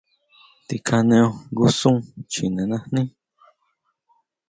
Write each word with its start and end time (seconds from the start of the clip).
Tikjaneo 0.67 1.27
jngu 1.49 1.67
sún 1.79 1.97
chjine 2.31 2.63
najní. 2.71 3.01